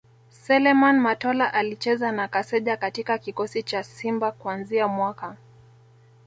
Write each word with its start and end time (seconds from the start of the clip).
Seleman 0.29 0.99
Matola 0.99 1.53
Alicheza 1.53 2.11
na 2.11 2.27
Kaseja 2.27 2.77
katika 2.77 3.17
kikosi 3.17 3.63
cha 3.63 3.83
Simba 3.83 4.31
kuanzia 4.31 4.87
mwaka 4.87 5.37